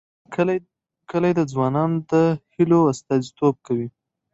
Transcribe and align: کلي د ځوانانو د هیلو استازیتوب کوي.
کلي 1.11 1.31
د 1.35 1.39
ځوانانو 1.51 1.97
د 2.11 2.13
هیلو 2.55 2.79
استازیتوب 2.93 3.55
کوي. 3.67 3.87